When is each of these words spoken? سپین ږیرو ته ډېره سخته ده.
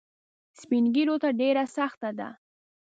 سپین 0.59 0.85
ږیرو 0.95 1.15
ته 1.23 1.29
ډېره 1.39 1.63
سخته 1.77 2.09
ده. 2.19 2.29